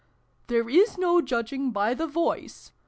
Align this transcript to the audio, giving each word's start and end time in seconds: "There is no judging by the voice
"There 0.47 0.67
is 0.67 0.97
no 0.97 1.21
judging 1.21 1.69
by 1.69 1.93
the 1.93 2.07
voice 2.07 2.71